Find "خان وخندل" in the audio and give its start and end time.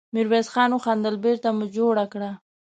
0.53-1.15